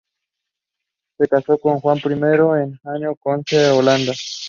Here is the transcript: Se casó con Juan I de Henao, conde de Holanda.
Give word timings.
Se 1.15 1.27
casó 1.27 1.59
con 1.59 1.79
Juan 1.79 1.99
I 2.03 2.09
de 2.19 2.79
Henao, 2.85 3.15
conde 3.17 3.55
de 3.59 3.69
Holanda. 3.69 4.13